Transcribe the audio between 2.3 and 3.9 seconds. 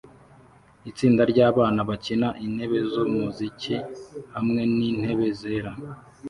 intebe zumuziki